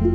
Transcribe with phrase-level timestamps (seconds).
[0.00, 0.08] 皆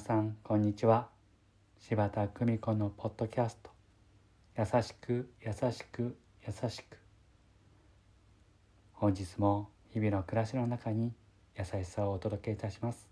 [0.00, 1.10] さんこんにちは。
[1.78, 3.70] 柴田久美子のポッドキャスト
[4.58, 6.98] 「優しく優しく優しく」
[8.94, 11.12] 本日も日々の暮らしの中に
[11.56, 13.11] 優しさをお届けいたします。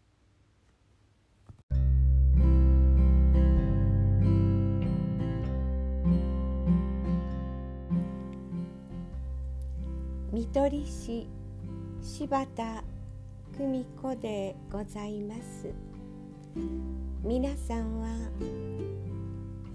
[10.32, 11.26] 見取り師
[12.00, 12.84] 柴田
[13.58, 15.75] 久美子でございます。
[17.25, 18.08] 皆さんは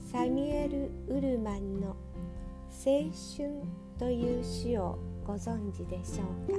[0.10, 1.98] サミュエル・ウルマンの
[2.72, 3.64] 「青春」
[4.00, 4.98] という詩を
[5.28, 6.58] ご存知でしょうか？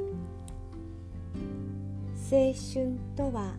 [2.31, 3.55] 青春とは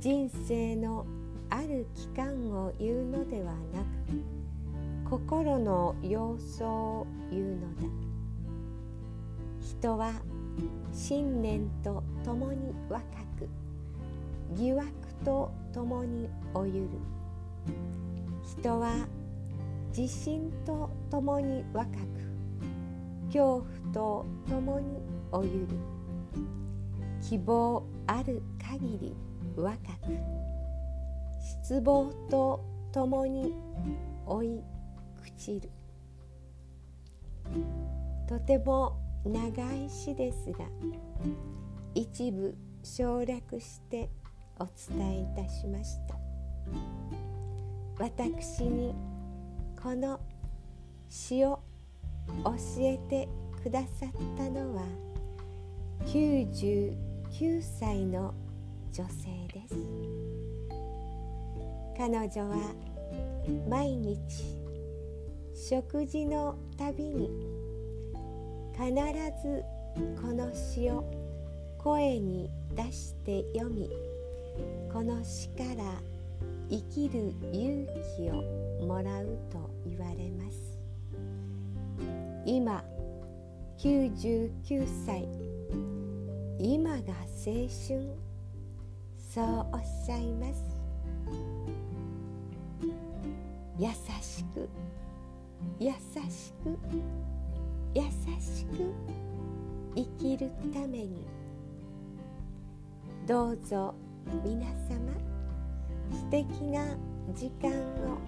[0.00, 1.06] 人生の
[1.48, 3.80] ある期間を言うのではな
[5.08, 7.63] く心の様相を言うの
[9.84, 10.14] 人は
[10.94, 13.04] 信念とともに若
[13.38, 13.46] く
[14.54, 14.90] 疑惑
[15.22, 16.88] とともにおゆる。
[18.62, 19.06] 人は
[19.94, 21.98] 自信とともに若く
[23.26, 25.68] 恐怖とともにおゆる。
[27.20, 29.14] 希望ある限り
[29.54, 29.82] 若く
[31.62, 33.54] 失望とともに
[34.24, 34.46] 追い
[35.26, 35.70] 朽ちる。
[38.26, 40.66] とても長い詩ですが
[41.94, 44.10] 一部省略して
[44.58, 46.14] お伝えいたしました。
[47.98, 48.94] 私に
[49.80, 50.20] この
[51.08, 51.60] 詩を
[52.44, 53.28] 教えて
[53.62, 54.82] くださったのは
[56.06, 56.96] 99
[57.62, 58.34] 歳の
[58.92, 59.74] 女性です。
[61.96, 62.74] 彼女は
[63.68, 64.18] 毎日
[65.54, 67.30] 食事のたびに
[68.76, 68.92] 必
[69.42, 69.64] ず
[70.20, 71.04] この詩を
[71.78, 73.88] 声に出して読み
[74.92, 75.84] この詩から
[76.70, 78.42] 生きる勇気を
[78.86, 80.78] もらうと言われます。
[82.44, 82.84] 今
[83.78, 85.28] 99歳。
[86.58, 88.24] 今が青春。
[89.18, 90.64] そうおっしゃいます。
[93.78, 93.88] 優
[94.22, 94.68] しく
[95.78, 97.43] 優しく優しく。
[100.36, 101.26] るために
[103.26, 103.94] どうぞ
[104.44, 104.74] 皆様
[106.10, 106.84] 素敵な
[107.34, 108.18] 時間を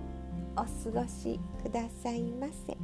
[0.57, 2.77] お過ごしくださいませ。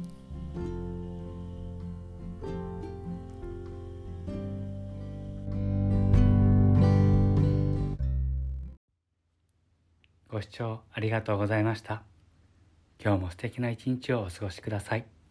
[10.29, 12.01] ご視聴ありがとうございました。
[12.99, 15.22] 今日も素敵な一日をお過ごしください。